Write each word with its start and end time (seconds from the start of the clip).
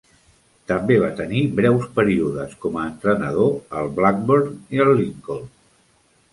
També 0.69 0.95
va 1.03 1.09
tenir 1.19 1.43
breus 1.59 1.85
períodes 1.99 2.57
com 2.65 2.81
a 2.81 2.87
entrenador 2.93 3.55
al 3.83 3.95
Blackburn 4.01 4.53
i 4.79 4.85
al 4.89 4.97
Lincoln. 5.05 5.49